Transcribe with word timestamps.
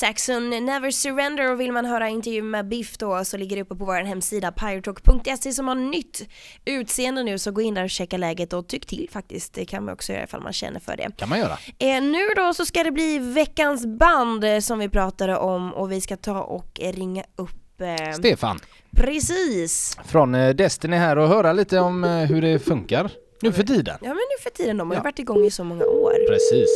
Saxon 0.00 0.50
Never 0.50 0.90
Surrender 0.90 1.52
och 1.52 1.60
vill 1.60 1.72
man 1.72 1.84
höra 1.84 2.08
intervjun 2.08 2.50
med 2.50 2.68
Biff 2.68 2.98
då 2.98 3.24
så 3.24 3.36
ligger 3.36 3.56
det 3.56 3.62
uppe 3.62 3.74
på 3.74 3.84
vår 3.84 3.94
hemsida 4.04 4.52
pyrotalk.se 4.52 5.52
som 5.52 5.68
har 5.68 5.74
nytt 5.74 6.28
utseende 6.64 7.22
nu 7.22 7.38
så 7.38 7.50
gå 7.50 7.60
in 7.62 7.74
där 7.74 7.84
och 7.84 7.90
checka 7.90 8.16
läget 8.16 8.52
och 8.52 8.66
tyck 8.68 8.86
till 8.86 9.08
faktiskt. 9.12 9.54
Det 9.54 9.64
kan 9.64 9.84
man 9.84 9.94
också 9.94 10.12
göra 10.12 10.22
ifall 10.24 10.42
man 10.42 10.52
känner 10.52 10.80
för 10.80 10.96
det. 10.96 11.10
kan 11.16 11.28
man 11.28 11.38
göra. 11.38 11.58
Eh, 11.78 12.02
nu 12.02 12.26
då 12.36 12.54
så 12.54 12.66
ska 12.66 12.82
det 12.82 12.90
bli 12.90 13.18
veckans 13.18 13.86
band 13.86 14.44
eh, 14.44 14.58
som 14.58 14.78
vi 14.78 14.88
pratade 14.88 15.36
om 15.36 15.72
och 15.74 15.92
vi 15.92 16.00
ska 16.00 16.16
ta 16.16 16.40
och 16.42 16.80
ringa 16.82 17.24
upp 17.36 17.80
eh, 17.80 18.12
Stefan 18.12 18.58
Precis! 18.96 19.98
från 20.04 20.34
eh, 20.34 20.54
Destiny 20.54 20.96
här 20.96 21.18
och 21.18 21.28
höra 21.28 21.52
lite 21.52 21.78
om 21.78 22.04
eh, 22.04 22.10
hur 22.10 22.42
det 22.42 22.58
funkar 22.58 23.10
nu 23.42 23.52
för 23.52 23.62
tiden. 23.62 23.98
Ja 24.00 24.08
men 24.08 24.16
nu 24.16 24.42
för 24.42 24.50
tiden, 24.50 24.76
de 24.76 24.88
har 24.90 24.94
ju 24.94 24.98
Ja. 24.98 25.02
varit 25.04 25.18
igång 25.18 25.44
i 25.44 25.50
så 25.50 25.64
många 25.64 25.84
år. 25.84 26.12
Precis. 26.28 26.68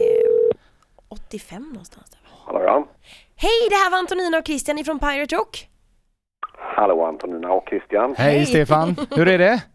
Eh, 0.00 0.56
85 1.08 1.62
någonstans 1.72 2.10
där. 2.10 2.18
va? 2.18 2.23
Hallå 2.46 2.62
ja. 2.64 2.86
Hej, 3.36 3.68
det 3.70 3.74
här 3.76 3.90
var 3.90 3.98
Antonina 3.98 4.38
och 4.38 4.46
Christian 4.46 4.78
ifrån 4.78 4.98
Pirate 4.98 5.36
Rock. 5.36 5.68
Hallå 6.58 7.04
Antonina 7.04 7.52
och 7.52 7.68
Christian. 7.68 8.14
Hej, 8.18 8.36
Hej. 8.36 8.46
Stefan, 8.46 8.96
hur 9.16 9.28
är 9.28 9.38
det? 9.38 9.62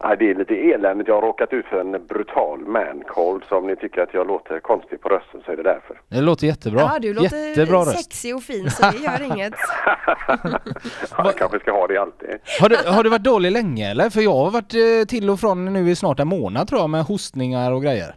Ja, 0.00 0.16
det 0.16 0.30
är 0.30 0.34
lite 0.34 0.54
eländigt. 0.54 1.08
Jag 1.08 1.14
har 1.14 1.22
råkat 1.22 1.52
ut 1.52 1.66
för 1.66 1.80
en 1.80 2.06
brutal 2.06 2.58
man 2.66 3.02
cold 3.08 3.42
så 3.48 3.56
om 3.58 3.66
ni 3.66 3.76
tycker 3.76 4.00
att 4.02 4.14
jag 4.14 4.26
låter 4.26 4.60
konstig 4.60 5.00
på 5.00 5.08
rösten 5.08 5.40
så 5.46 5.52
är 5.52 5.56
det 5.56 5.62
därför. 5.62 6.00
Det 6.08 6.20
låter 6.20 6.46
jättebra. 6.46 6.80
Ja, 6.80 6.98
du 6.98 7.14
låter 7.14 7.48
Jättebra 7.48 7.84
sexig 7.84 8.36
och 8.36 8.42
fin 8.42 8.70
så 8.70 8.82
det 8.90 8.98
gör 8.98 9.22
inget. 9.34 9.54
Ja, 11.10 11.24
jag 11.24 11.36
kanske 11.36 11.58
ska 11.60 11.72
ha 11.72 11.86
det 11.86 11.96
alltid. 11.96 12.28
Har 12.60 12.68
du, 12.68 12.76
har 12.76 13.04
du 13.04 13.10
varit 13.10 13.22
dålig 13.24 13.52
länge 13.52 13.90
eller? 13.90 14.10
För 14.10 14.20
jag 14.20 14.34
har 14.34 14.50
varit 14.50 14.74
eh, 14.74 15.06
till 15.08 15.30
och 15.30 15.40
från 15.40 15.64
nu 15.72 15.90
i 15.90 15.96
snart 15.96 16.20
en 16.20 16.28
månad 16.28 16.68
tror 16.68 16.80
jag 16.80 16.90
med 16.90 17.04
hostningar 17.04 17.72
och 17.72 17.82
grejer. 17.82 18.14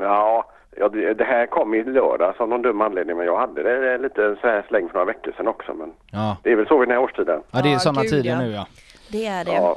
Ja, 0.00 0.50
ja 0.76 0.88
det, 0.88 1.14
det 1.14 1.24
här 1.24 1.46
kom 1.46 1.74
i 1.74 1.84
lördag 1.84 2.34
av 2.38 2.48
någon 2.48 2.62
dum 2.62 2.80
anledning 2.80 3.16
men 3.16 3.26
jag 3.26 3.38
hade 3.38 3.62
det 3.62 3.98
lite 3.98 4.36
så 4.40 4.46
här 4.46 4.64
släng 4.68 4.88
för 4.88 4.94
några 4.94 5.04
veckor 5.06 5.32
sedan 5.36 5.48
också. 5.48 5.74
Men 5.74 5.92
Ja, 6.10 6.36
det 6.42 6.52
är 6.52 6.56
väl 6.56 6.66
så 6.66 6.78
vid 6.78 6.88
den 6.88 6.96
här 6.96 7.02
årstiden. 7.04 7.42
ja 7.50 7.62
det 7.62 7.72
är 7.72 7.78
sådana 7.78 8.02
gud, 8.02 8.10
tider 8.10 8.30
ja. 8.30 8.38
nu 8.38 8.50
ja. 8.52 8.66
Det 9.08 9.26
är 9.26 9.44
det. 9.44 9.52
Ja, 9.52 9.76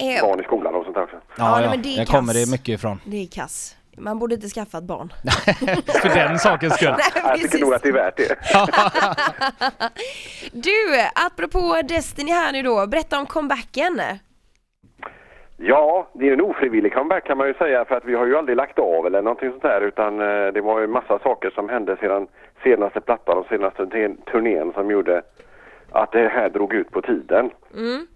Eh, 0.00 0.22
barn 0.22 0.40
i 0.40 0.42
skolan 0.42 0.74
och 0.74 0.84
sånt 0.84 0.94
där 0.94 1.02
också. 1.02 1.16
Ja, 1.16 1.32
Ja, 1.36 1.54
nej, 1.56 1.64
ja, 1.64 1.70
men 1.70 1.82
det 1.82 1.94
är 1.94 1.96
kass. 1.96 2.08
kommer 2.10 2.34
det 2.34 2.50
mycket 2.50 2.68
ifrån. 2.68 3.00
det 3.04 3.16
är 3.22 3.26
kass. 3.26 3.76
Man 3.96 4.18
borde 4.18 4.34
inte 4.34 4.48
skaffa 4.48 4.78
ett 4.78 4.84
barn. 4.84 5.12
För 6.02 6.08
den 6.14 6.38
sakens 6.38 6.74
skull. 6.74 6.94
Jag 7.14 7.40
tycker 7.40 7.58
nog 7.58 7.74
att 7.74 7.82
det 7.82 7.88
är 7.88 7.92
värt 7.92 8.16
det. 8.16 8.36
Du, 10.52 11.00
apropå 11.26 11.80
Destiny 11.88 12.32
här 12.32 12.52
nu 12.52 12.62
då, 12.62 12.86
berätta 12.86 13.18
om 13.18 13.26
comebacken. 13.26 14.00
Ja, 15.60 16.08
det 16.12 16.28
är 16.28 16.32
en 16.32 16.40
ofrivillig 16.40 16.94
comeback 16.94 17.24
kan 17.24 17.38
man 17.38 17.46
ju 17.46 17.54
säga 17.54 17.84
för 17.84 17.96
att 17.96 18.04
vi 18.04 18.14
har 18.14 18.26
ju 18.26 18.36
aldrig 18.36 18.56
lagt 18.56 18.78
av 18.78 19.06
eller 19.06 19.22
någonting 19.22 19.50
sånt 19.50 19.62
där 19.62 19.80
utan 19.80 20.20
eh, 20.20 20.52
det 20.52 20.60
var 20.60 20.80
ju 20.80 20.86
massa 20.86 21.18
saker 21.18 21.50
som 21.50 21.68
hände 21.68 21.96
sedan 21.96 22.26
senaste 22.62 23.00
plattan 23.00 23.38
och 23.38 23.46
senaste 23.46 23.82
turn- 23.82 24.16
turnén 24.30 24.72
som 24.72 24.90
gjorde 24.90 25.22
att 25.90 26.12
det 26.12 26.28
här 26.28 26.48
drog 26.48 26.74
ut 26.74 26.90
på 26.90 27.02
tiden. 27.02 27.50
Mm. 27.76 28.06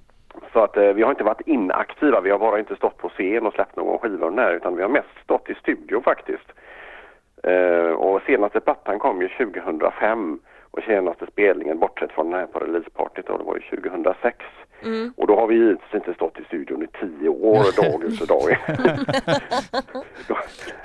Så 0.53 0.59
att 0.61 0.77
eh, 0.77 0.93
vi 0.93 1.03
har 1.03 1.11
inte 1.11 1.25
varit 1.25 1.49
inaktiva, 1.49 2.21
vi 2.21 2.31
har 2.31 2.39
bara 2.39 2.59
inte 2.59 2.77
stått 2.77 2.99
på 2.99 3.09
scen 3.09 3.47
och 3.47 3.55
släppt 3.55 3.77
någon 3.77 3.99
skiva 3.99 4.31
där 4.31 4.53
utan 4.55 4.77
vi 4.77 4.83
har 4.83 4.89
mest 4.89 5.23
stått 5.25 5.51
i 5.51 5.55
studio 5.55 6.03
faktiskt. 6.05 6.53
Eh, 7.43 7.93
och 7.93 8.23
senaste 8.23 8.61
plattan 8.61 8.99
kom 8.99 9.23
ju 9.23 9.29
2005 9.29 10.41
och 10.71 10.83
senaste 10.83 11.27
spelningen 11.27 11.79
bortsett 11.79 12.13
från 12.13 12.31
den 12.31 12.41
här 12.41 12.47
på 12.47 12.59
releasepartyt 12.59 13.27
då, 13.27 13.37
det 13.37 13.45
var 13.45 13.57
ju 13.57 13.81
2006. 13.81 14.37
Mm. 14.85 15.13
Och 15.17 15.27
då 15.27 15.37
har 15.37 15.47
vi 15.47 15.55
givetvis 15.55 15.95
inte 15.95 16.15
stått 16.15 16.41
i 16.41 16.45
studion 16.45 16.83
i 16.83 16.87
tio 16.87 17.29
år, 17.29 17.83
dag 17.83 18.05
ut 18.05 18.21
och 18.21 18.27
dag 18.27 18.51
in. 18.51 18.57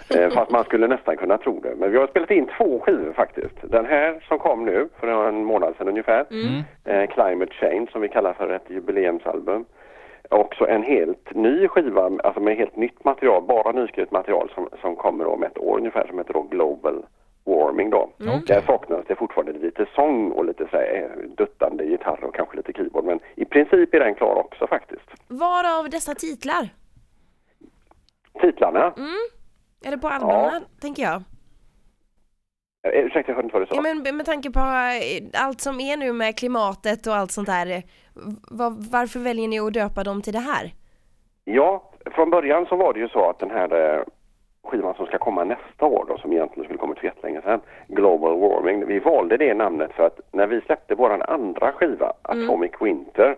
Eh, 0.09 0.29
Fast 0.29 0.51
man 0.51 0.63
skulle 0.63 0.87
nästan 0.87 1.17
kunna 1.17 1.37
tro 1.37 1.59
det. 1.59 1.75
Men 1.75 1.91
vi 1.91 1.97
har 1.97 2.07
spelat 2.07 2.31
in 2.31 2.47
två 2.57 2.79
skivor 2.79 3.13
faktiskt. 3.13 3.55
Den 3.63 3.85
här 3.85 4.23
som 4.27 4.39
kom 4.39 4.65
nu 4.65 4.87
för 4.99 5.27
en 5.27 5.45
månad 5.45 5.73
sedan 5.77 5.87
ungefär. 5.87 6.25
Mm. 6.31 6.63
Eh, 6.85 7.09
Climate 7.09 7.53
Change 7.53 7.87
som 7.91 8.01
vi 8.01 8.09
kallar 8.09 8.33
för 8.33 8.49
ett 8.49 8.69
jubileumsalbum. 8.69 9.65
Också 10.29 10.67
en 10.67 10.83
helt 10.83 11.35
ny 11.35 11.67
skiva, 11.67 12.11
alltså 12.23 12.39
med 12.39 12.57
helt 12.57 12.75
nytt 12.75 13.03
material, 13.05 13.43
bara 13.47 13.71
nyskrivet 13.71 14.11
material 14.11 14.51
som, 14.55 14.69
som 14.81 14.95
kommer 14.95 15.25
om 15.27 15.43
ett 15.43 15.57
år 15.57 15.77
ungefär 15.77 16.07
som 16.07 16.17
heter 16.17 16.33
då 16.33 16.41
Global 16.41 17.05
Warming 17.47 17.89
då. 17.89 18.09
Där 18.47 18.61
saknas 18.65 19.05
det 19.07 19.15
fortfarande 19.15 19.53
lite 19.59 19.85
sång 19.95 20.31
och 20.31 20.45
lite 20.45 20.67
så 20.71 20.77
här, 20.77 21.09
eh, 21.17 21.29
duttande 21.37 21.83
gitarr 21.83 22.23
och 22.23 22.35
kanske 22.35 22.57
lite 22.57 22.73
keyboard 22.73 23.05
men 23.05 23.19
i 23.35 23.45
princip 23.45 23.93
är 23.93 23.99
den 23.99 24.15
klar 24.15 24.35
också 24.35 24.67
faktiskt. 24.67 25.09
Varav 25.27 25.89
dessa 25.89 26.15
titlar? 26.15 26.69
Titlarna, 28.41 28.93
Är 29.85 29.91
det 29.91 29.97
på 29.97 30.07
albumen, 30.07 30.63
tänker 30.81 31.03
jag? 31.03 31.23
eh, 32.87 32.91
ursäkta 33.05 33.31
jag 33.31 33.35
hörde 33.35 33.45
inte 33.45 33.53
vad 33.53 33.61
du 33.61 33.67
sa. 33.67 33.75
Ja, 33.75 33.81
men 34.03 34.17
med 34.17 34.25
tanke 34.25 34.51
på 34.51 34.59
eh, 34.59 35.43
allt 35.45 35.61
som 35.61 35.79
är 35.79 35.97
nu 35.97 36.13
med 36.13 36.37
klimatet 36.37 37.07
och 37.07 37.15
allt 37.15 37.31
sånt 37.31 37.47
där, 37.47 37.67
eh, 37.71 37.81
va- 38.51 38.77
varför 38.91 39.19
väljer 39.19 39.47
ni 39.47 39.59
att 39.59 39.73
döpa 39.73 40.03
dem 40.03 40.21
till 40.21 40.33
det 40.33 40.39
här? 40.39 40.71
Ja, 41.43 41.91
från 42.15 42.29
början 42.29 42.65
så 42.65 42.75
var 42.75 42.93
det 42.93 42.99
ju 42.99 43.09
så 43.09 43.29
att 43.29 43.39
den 43.39 43.51
här 43.51 44.05
skivan 44.67 44.93
som 44.93 45.05
ska 45.05 45.17
komma 45.17 45.43
nästa 45.43 45.85
år 45.85 46.05
då, 46.07 46.17
som 46.17 46.33
egentligen 46.33 46.63
skulle 46.63 46.79
kommit 46.79 46.99
för 46.99 47.05
jättelänge 47.05 47.41
sedan, 47.41 47.61
Global 47.87 48.39
Warming, 48.39 48.85
vi 48.85 48.99
valde 48.99 49.37
det 49.37 49.53
namnet 49.53 49.91
för 49.91 50.05
att 50.05 50.19
när 50.31 50.47
vi 50.47 50.61
släppte 50.61 50.95
våran 50.95 51.21
andra 51.21 51.71
skiva, 51.71 52.13
Atomic 52.21 52.71
Winter, 52.79 53.35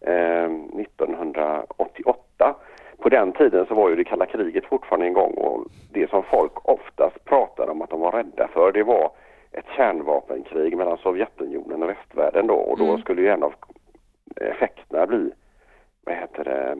eh, 0.00 0.50
1988, 0.78 2.54
på 2.98 3.08
den 3.08 3.32
tiden 3.32 3.66
så 3.66 3.74
var 3.74 3.88
ju 3.88 3.96
det 3.96 4.04
kalla 4.04 4.26
kriget 4.26 4.66
fortfarande 4.66 5.06
igång 5.06 5.32
och 5.32 5.64
det 5.92 6.10
som 6.10 6.22
folk 6.22 6.68
oftast 6.68 7.24
pratade 7.24 7.72
om 7.72 7.82
att 7.82 7.90
de 7.90 8.00
var 8.00 8.12
rädda 8.12 8.48
för 8.48 8.72
det 8.72 8.82
var 8.82 9.10
ett 9.52 9.66
kärnvapenkrig 9.76 10.76
mellan 10.76 10.98
Sovjetunionen 10.98 11.82
och 11.82 11.88
västvärlden 11.88 12.46
då. 12.46 12.54
Och 12.54 12.78
då 12.78 12.98
skulle 12.98 13.22
ju 13.22 13.28
en 13.28 13.42
av 13.42 13.54
effekterna 14.36 15.06
bli 15.06 15.30
vad 16.04 16.14
heter 16.14 16.44
det, 16.44 16.76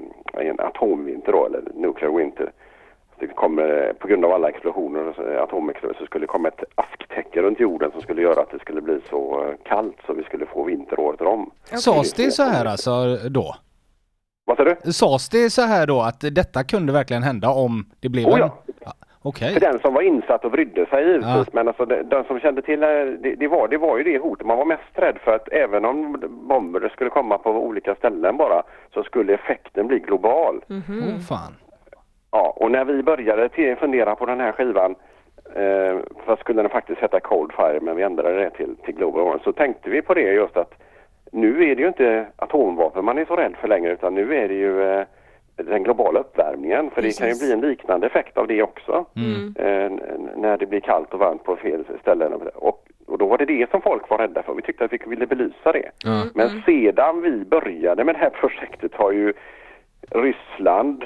en 0.49 0.61
atomvinter 0.61 1.33
då, 1.33 1.47
eller 1.47 1.63
nuclear 1.75 2.13
winter. 2.13 2.53
Det 3.21 3.27
kommer, 3.27 3.93
på 3.99 4.09
grund 4.09 4.25
av 4.25 4.33
alla 4.33 4.49
explosioner, 4.49 5.13
så- 5.17 5.43
atomexplosioner, 5.43 5.99
så 5.99 6.07
skulle 6.07 6.23
det 6.23 6.27
komma 6.27 6.49
ett 6.49 6.65
asktäcke 6.75 7.43
runt 7.43 7.61
jorden 7.61 7.91
som 7.93 8.01
skulle 8.03 8.23
göra 8.23 8.41
att 8.43 8.51
det 8.51 8.59
skulle 8.59 8.81
bli 8.81 9.01
så 9.11 9.45
eh, 9.49 9.55
kallt 9.65 9.97
så 10.07 10.13
vi 10.15 10.23
skulle 10.23 10.47
få 10.47 10.65
vinter 10.65 11.01
året 11.01 11.21
om. 11.21 11.51
Sades 11.65 12.13
det 12.13 12.31
så 12.31 12.43
här 12.43 12.65
alltså 12.67 13.17
då? 13.31 13.55
Vad 14.45 14.57
sa 14.57 14.65
du? 14.65 14.93
Sades 14.93 15.29
det 15.29 15.51
så 15.51 15.63
här 15.63 15.87
då 15.87 16.01
att 16.01 16.21
detta 16.21 16.65
kunde 16.65 16.93
verkligen 16.93 17.23
hända 17.23 17.49
om 17.51 17.85
det 18.01 18.09
blev 18.09 18.27
Oh 18.27 18.35
en... 18.35 18.39
ja. 18.41 18.93
Okej. 19.23 19.53
För 19.53 19.61
den 19.61 19.79
som 19.79 19.95
var 19.95 20.03
insatt 20.03 20.45
och 20.45 20.51
brydde 20.51 20.87
sig 20.87 21.05
givetvis, 21.07 21.27
Ja. 21.27 21.45
men 21.53 21.69
alltså 21.69 21.85
den, 21.85 22.09
den 22.09 22.25
som 22.25 22.41
kände 22.41 22.63
till 22.63 22.83
eh, 22.83 22.89
det, 22.89 23.35
det, 23.39 23.49
var, 23.49 23.69
det 23.69 23.79
var 23.79 23.99
ju 23.99 24.05
det 24.05 24.19
hotet. 24.19 24.47
Man 24.47 24.59
var 24.59 24.65
mest 24.65 24.83
rädd 24.95 25.19
för 25.25 25.35
att 25.35 25.49
även 25.49 25.85
om 25.85 26.23
bomber 26.49 26.89
skulle 26.89 27.11
komma 27.11 27.39
på 27.39 27.51
olika 27.51 27.95
ställen 27.95 28.37
bara 28.37 28.63
så 28.95 29.03
skulle 29.03 29.35
effekten 29.35 29.87
bli 29.87 29.99
global. 29.99 30.61
Åh 30.71 31.19
fan. 31.29 31.55
Ja, 32.31 32.55
och 32.57 32.71
när 32.71 32.85
vi 32.85 33.03
började 33.03 33.77
fundera 33.77 34.15
på 34.15 34.27
den 34.27 34.41
här 34.41 34.53
skivan, 34.53 34.95
eh, 35.55 35.99
för 36.25 36.37
skulle 36.41 36.63
den 36.63 36.71
faktiskt 36.71 37.01
heta 37.01 37.21
Cold 37.21 37.53
Fire, 37.53 37.79
men 37.83 37.97
vi 37.97 38.03
ändrade 38.03 38.35
det 38.35 38.51
till, 38.51 38.77
till 38.77 38.95
Global 38.95 39.25
Warming, 39.25 39.45
så 39.45 39.53
tänkte 39.53 39.91
vi 39.91 40.03
på 40.03 40.15
det 40.15 40.33
just 40.33 40.57
att 40.57 40.75
nu 41.33 41.71
är 41.71 41.77
det 41.77 41.83
ju 41.83 41.89
inte 41.89 42.27
atomvapen 42.37 43.05
man 43.05 43.19
är 43.19 43.25
så 43.25 43.37
rädd 43.37 43.57
för 43.61 43.69
längre, 43.69 43.93
utan 43.93 44.15
nu 44.15 44.35
är 44.35 44.49
det 44.49 44.55
ju 44.55 44.83
eh, 44.83 45.05
den 45.57 45.83
globala 45.83 46.21
uppvärmningen, 46.21 46.91
för 46.91 47.03
det 47.03 47.19
kan 47.19 47.27
ju 47.27 47.33
Precis. 47.33 47.49
bli 47.49 47.53
en 47.53 47.71
liknande 47.71 48.07
effekt 48.07 48.39
av 48.39 48.47
det 48.47 48.63
också. 48.63 49.05
Mm. 49.17 49.55
Eh, 49.57 49.91
när 50.37 50.59
det 50.59 50.67
blir 50.67 50.81
kallt 50.81 51.15
och 51.15 51.19
varmt 51.19 51.45
på 51.45 51.57
fel 51.57 51.85
ställen. 52.01 52.33
Och, 52.55 52.85
och 53.07 53.19
då 53.19 53.27
var 53.27 53.39
det 53.39 53.45
det 53.45 53.71
som 53.71 53.83
folk 53.83 54.11
var 54.11 54.19
rädda 54.19 54.43
för. 54.43 54.55
Vi 54.55 54.63
tyckte 54.63 54.85
att 54.85 54.93
vi 54.93 54.99
ville 55.07 55.27
belysa 55.27 55.73
det. 55.73 55.91
Ja. 56.05 56.25
Men 56.35 56.63
sedan 56.67 57.23
vi 57.23 57.45
började 57.45 58.05
med 58.05 58.15
det 58.15 58.19
här 58.19 58.31
projektet 58.41 58.95
har 58.95 59.13
ju 59.13 59.33
Ryssland 60.11 61.05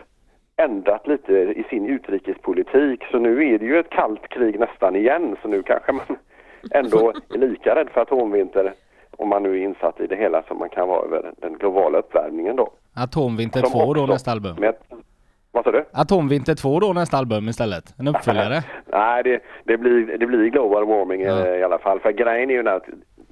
ändrat 0.57 1.07
lite 1.07 1.33
i 1.33 1.65
sin 1.71 1.87
utrikespolitik. 1.87 3.05
Så 3.11 3.19
nu 3.19 3.55
är 3.55 3.59
det 3.59 3.65
ju 3.65 3.79
ett 3.79 3.91
kallt 3.91 4.29
krig 4.29 4.61
nästan 4.61 4.97
igen. 4.97 5.37
Så 5.43 5.49
nu 5.49 5.63
kanske 5.63 5.93
man 5.93 6.05
ändå 6.71 7.13
är 7.35 7.39
lika 7.39 7.75
rädd 7.75 7.89
för 7.91 8.01
atomvinter 8.01 8.73
om 9.19 9.29
man 9.29 9.43
nu 9.43 9.59
är 9.61 9.65
insatt 9.65 10.01
i 10.01 10.07
det 10.07 10.17
hela 10.17 10.43
som 10.43 10.59
man 10.59 10.69
kan 10.69 10.89
vara 10.89 11.05
över 11.05 11.33
den 11.37 11.53
globala 11.59 11.99
uppvärmningen 11.99 12.57
då. 12.57 12.71
Atomvinter 12.97 13.61
Som 13.61 13.81
2 13.81 13.95
då 13.95 14.07
nästa 14.07 14.31
album. 14.31 14.57
Med, 14.59 14.75
vad 15.53 15.65
sa 15.65 15.71
du? 15.73 15.85
Atomvinter 15.93 16.55
2 16.55 16.81
då 16.81 16.93
nästa 16.93 17.17
album 17.17 17.49
istället. 17.49 17.85
En 17.99 18.09
uppföljare. 18.09 18.63
Nej, 18.87 19.23
det, 19.23 19.41
det, 19.65 19.77
blir, 19.79 20.19
det 20.19 20.27
blir 20.27 20.47
global 20.51 20.87
warming 20.87 21.21
Ja. 21.23 21.47
eh, 21.47 21.57
i 21.61 21.63
alla 21.63 21.79
fall. 21.79 22.01
För 22.01 22.13
grejen 22.13 22.51
är 22.51 22.55
ju 22.55 22.69
att 22.69 22.85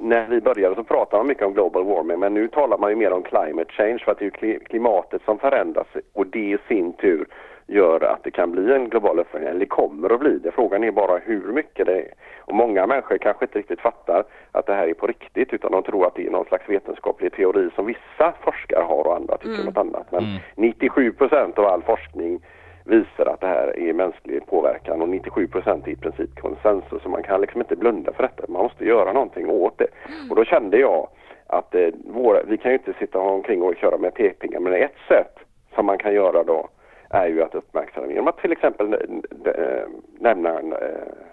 när 0.02 0.26
vi 0.26 0.40
började 0.40 0.74
så 0.74 0.84
pratade 0.84 1.16
man 1.16 1.26
mycket 1.26 1.46
om 1.46 1.52
global 1.52 1.84
warming 1.84 2.18
men 2.18 2.34
nu 2.34 2.48
talar 2.48 2.78
man 2.78 2.90
ju 2.90 2.96
mer 2.96 3.12
om 3.12 3.22
climate 3.22 3.72
change 3.72 3.98
för 4.04 4.12
att 4.12 4.18
det 4.18 4.42
är 4.42 4.46
ju 4.46 4.58
klimatet 4.58 5.22
som 5.24 5.38
förändras 5.38 5.86
och 6.12 6.26
det 6.26 6.50
i 6.50 6.58
sin 6.68 6.92
tur 6.92 7.26
gör 7.66 8.04
att 8.04 8.24
det 8.24 8.30
kan 8.30 8.52
bli 8.52 8.72
en 8.72 8.88
global 8.88 9.18
uppvärmning, 9.18 9.50
eller 9.50 9.66
kommer 9.66 10.14
att 10.14 10.20
bli 10.20 10.38
det. 10.38 10.50
Frågan 10.52 10.84
är 10.84 10.90
bara 10.90 11.18
hur 11.18 11.52
mycket 11.52 11.86
det 11.86 11.98
är. 11.98 12.12
Och 12.38 12.54
många 12.54 12.86
människor 12.86 13.18
kanske 13.18 13.44
inte 13.44 13.58
riktigt 13.58 13.80
fattar 13.80 14.24
att 14.52 14.66
det 14.66 14.74
här 14.74 14.88
är 14.88 14.94
på 14.94 15.06
riktigt 15.06 15.52
utan 15.52 15.72
de 15.72 15.82
tror 15.82 16.06
att 16.06 16.14
det 16.14 16.26
är 16.26 16.30
någon 16.30 16.44
slags 16.44 16.68
vetenskaplig 16.68 17.32
teori 17.32 17.70
som 17.74 17.86
vissa 17.86 18.32
forskare 18.40 18.82
har 18.82 19.06
och 19.06 19.16
andra 19.16 19.36
tycker 19.36 19.64
något 19.64 19.76
annat. 19.76 20.12
Men 20.12 20.24
97 20.54 21.12
procent 21.12 21.58
av 21.58 21.64
all 21.66 21.82
forskning 21.82 22.40
visar 22.84 23.26
att 23.26 23.40
det 23.40 23.46
här 23.46 23.78
är 23.78 23.92
mänsklig 23.92 24.46
påverkan 24.46 25.02
och 25.02 25.08
97 25.08 25.46
procent 25.48 25.86
är 25.86 25.90
i 25.90 25.96
princip 25.96 26.40
konsensus 26.40 27.02
så 27.02 27.08
man 27.08 27.22
kan 27.22 27.40
liksom 27.40 27.60
inte 27.60 27.76
blunda 27.76 28.12
för 28.12 28.22
detta. 28.22 28.44
Man 28.48 28.62
måste 28.62 28.84
göra 28.84 29.12
någonting 29.12 29.50
åt 29.50 29.78
det. 29.78 29.86
Och 30.30 30.36
då 30.36 30.44
kände 30.44 30.78
jag 30.78 31.08
att 31.46 31.74
eh, 31.74 31.88
våra, 32.06 32.42
vi 32.42 32.56
kan 32.56 32.70
ju 32.72 32.78
inte 32.78 32.92
sitta 32.98 33.18
omkring 33.18 33.62
och 33.62 33.76
köra 33.76 33.98
med 33.98 34.14
pekpingar 34.14 34.60
men 34.60 34.72
ett 34.72 34.96
sätt 35.08 35.38
som 35.74 35.86
man 35.86 35.98
kan 35.98 36.14
göra 36.14 36.42
då 36.42 36.68
är 37.10 37.26
ju 37.26 37.42
att 37.42 37.54
uppmärksamma 37.54 38.06
genom 38.06 38.28
att 38.28 38.38
till 38.38 38.52
exempel 38.52 38.92
äh, 39.44 39.88
nämna 40.18 40.58
en, 40.58 40.72
äh, 40.72 40.78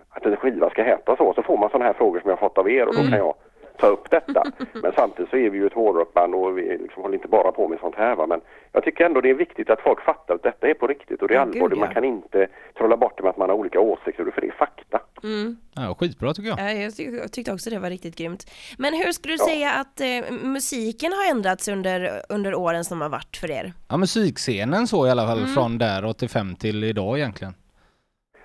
att 0.10 0.25
en 0.25 0.36
skiva 0.36 0.69
ska 0.69 0.84
heta 0.84 1.16
så, 1.16 1.34
så 1.34 1.44
får 1.44 1.57
man 1.57 1.69
sådana 1.69 1.86
här 1.86 1.94
frågor 1.94 2.19
som 2.19 2.30
jag 2.30 2.40
fått 2.40 2.57
av 2.57 2.69
er 2.72 2.88
och 2.88 2.94
då 2.94 3.00
Mm. 3.00 3.12
kan 3.12 3.19
jag 3.19 3.34
ta 3.80 3.88
upp 3.88 4.10
detta. 4.10 4.44
Men 4.74 4.92
samtidigt 4.96 5.30
så 5.30 5.38
är 5.38 5.50
vi 5.50 5.58
ju 5.58 5.68
ett 5.68 5.74
hårdrockband 5.74 6.36
och 6.36 6.58
vi 6.58 6.62
liksom 6.78 7.02
håller 7.04 7.16
inte 7.16 7.28
bara 7.28 7.52
på 7.52 7.68
med 7.68 7.80
sånt 7.80 7.96
här 7.96 8.16
va. 8.16 8.28
Men 8.28 8.42
jag 8.72 8.84
tycker 8.84 9.06
ändå 9.06 9.22
det 9.22 9.30
är 9.30 9.34
viktigt 9.34 9.70
att 9.70 9.81
folk 9.81 10.02
fattar 10.02 10.36
att 10.36 10.44
detta 10.44 10.68
är 10.68 10.74
på 10.74 10.88
riktigt 10.88 11.22
och 11.22 11.28
det 11.28 11.36
är 11.36 11.48
ja. 11.54 11.76
Man 11.76 11.94
kan 11.94 12.04
inte 12.04 12.48
trolla 12.78 12.98
bort 12.98 13.14
det 13.18 13.24
med 13.24 13.30
att 13.30 13.38
man 13.38 13.50
har 13.50 13.58
olika 13.58 13.80
åsikter 13.80 14.31
för 14.34 14.42
det 14.42 14.48
är 14.48 14.52
fakta. 14.52 15.00
Mm. 15.24 15.58
Ja, 15.76 15.96
skitbra 16.00 16.34
tycker 16.34 16.50
jag. 16.50 16.60
Ja, 16.60 16.72
jag, 16.72 16.96
tyck, 16.96 17.10
jag 17.24 17.31
tyckte 17.31 17.54
också 17.54 17.70
det 17.70 17.80
var 17.80 17.90
riktigt 17.90 18.16
grymt. 18.16 18.46
Men 18.78 18.94
hur 18.94 19.12
skulle 19.12 19.34
du 19.34 19.38
Ja. 19.40 19.46
säga 19.46 19.72
att 19.72 20.02
eh, 20.02 20.38
musiken 20.48 21.12
har 21.14 21.31
ändrats 21.36 21.68
under, 21.68 22.22
under 22.30 22.56
åren 22.56 22.84
som 22.84 23.02
har 23.02 23.10
varit 23.10 23.38
för 23.38 23.52
er? 23.52 23.74
Ja, 23.90 23.98
musikscenen 23.98 24.88
så 24.88 25.08
i 25.08 25.10
alla 25.12 25.28
fall 25.28 25.46
från 25.48 25.78
där 25.78 26.06
85 26.06 26.56
till 26.56 26.84
idag 26.84 27.18
egentligen. 27.18 27.54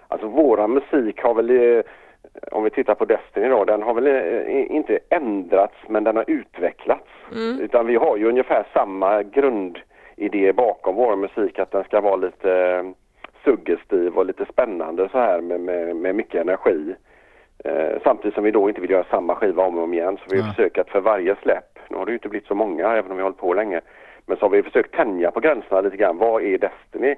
Alltså 0.09 0.29
våra 0.29 0.67
musik 0.69 1.21
har 1.23 1.35
väl, 1.35 1.51
eh, 1.51 1.83
om 2.51 2.65
vi 2.65 2.71
tittar 2.71 2.95
på 2.95 3.05
Destiny 3.05 3.49
då, 3.49 3.65
den 3.65 3.83
har 3.83 3.95
väl 3.95 4.07
eh, 4.07 4.77
inte 4.77 4.99
ändrats 5.09 5.75
men 5.89 6.05
den 6.05 6.17
har 6.17 6.25
utvecklats. 6.31 7.09
Mm. 7.33 7.61
Utan 7.61 7.87
vi 7.87 7.97
har 7.97 8.17
ju 8.17 8.29
ungefär 8.29 8.67
samma 8.73 9.23
grundidé 9.23 10.53
bakom 10.53 10.95
vår 10.95 11.17
musik 11.17 11.59
att 11.59 11.71
den 11.71 11.85
ska 11.85 12.01
vara 12.01 12.17
lite 12.17 12.53
eh, 12.53 12.85
suggestiv 13.45 14.15
och 14.19 14.27
lite 14.27 14.45
spännande 14.53 15.09
så 15.09 15.19
här 15.19 15.41
med, 15.41 15.61
med, 15.61 15.97
med 15.97 16.15
mycket 16.15 16.41
energi. 16.41 16.95
Eh, 17.65 17.99
samtidigt 18.05 18.35
som 18.35 18.45
vi 18.45 18.51
då 18.51 18.69
inte 18.69 18.81
vill 18.81 18.91
göra 18.91 19.05
samma 19.11 19.35
skiva 19.35 19.63
om 19.67 19.79
och 19.79 19.85
om 19.85 19.95
igen 19.95 20.17
så 20.17 20.35
vi 20.35 20.39
Ja. 20.39 20.45
försöker 20.45 20.81
att 20.81 20.91
för 20.91 21.01
varje 21.01 21.37
släpp, 21.43 21.79
nu 21.89 21.97
har 21.97 22.07
det 22.07 22.11
ju 22.11 22.17
inte 22.17 22.29
blivit 22.29 22.49
så 22.49 22.55
många 22.55 22.97
även 22.97 23.11
om 23.11 23.17
vi 23.17 23.23
har 23.23 23.29
hållit 23.31 23.39
på 23.41 23.55
länge, 23.55 23.81
men 24.27 24.37
så 24.37 24.45
har 24.45 24.51
vi 24.51 24.63
försökt 24.63 24.95
tänja 24.95 25.31
på 25.31 25.41
gränserna 25.41 25.81
lite 25.81 25.97
grann. 25.97 26.19
Vad 26.19 26.43
är 26.43 26.59
Destiny? 26.59 27.15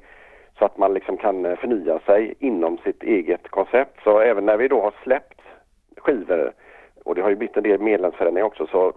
Så 0.58 0.64
att 0.64 0.78
man 0.78 0.94
liksom 0.94 1.16
kan 1.16 1.46
eh, 1.46 1.56
förnya 1.56 1.98
sig 1.98 2.34
inom 2.38 2.78
sitt 2.78 3.02
eget 3.02 3.48
koncept. 3.48 4.00
Så 4.04 4.20
även 4.20 4.46
när 4.46 4.56
vi 4.56 4.68
då 4.68 4.80
har 4.80 4.94
släppt 5.02 5.40
skivor, 5.96 6.52
och 7.04 7.14
det 7.14 7.22
har 7.22 7.30
ju 7.30 7.36
blivit 7.36 7.56
en 7.56 7.62
del 7.62 7.80
medlemsförändringar 7.80 8.46
också, 8.46 8.66
så 8.66 8.92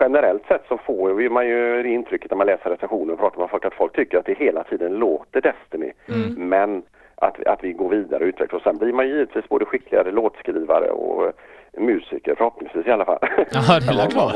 generellt 0.00 0.46
sett 0.46 0.62
så 0.68 0.78
får 0.78 1.14
vi 1.14 1.28
man 1.28 1.48
ju 1.48 1.82
det 1.82 1.88
intrycket 1.88 2.30
när 2.30 2.38
man 2.38 2.46
läser 2.46 2.70
recensioner 2.70 3.12
och 3.12 3.18
pratar 3.18 3.40
med 3.40 3.50
folk 3.50 3.64
att 3.64 3.74
folk 3.74 3.96
tycker 3.96 4.18
att 4.18 4.26
det 4.26 4.38
hela 4.38 4.64
tiden 4.64 4.92
låter 4.92 5.40
Destiny. 5.40 5.92
Men 6.36 6.82
att, 7.14 7.46
att 7.46 7.64
vi 7.64 7.72
går 7.72 7.88
vidare 7.88 8.22
och 8.24 8.28
utvecklar 8.28 8.56
och 8.56 8.62
sen 8.62 8.78
blir 8.78 8.92
man 8.92 9.08
givetvis 9.08 9.48
både 9.48 9.64
skickligare 9.64 10.10
låtskrivare 10.10 10.90
och 10.90 11.32
musiker 11.78 12.34
förhoppningsvis 12.34 12.86
i 12.86 12.90
alla 12.90 13.04
fall. 13.04 13.18
Ja, 13.22 13.80
det 13.80 14.02
är 14.02 14.10
klart. 14.10 14.34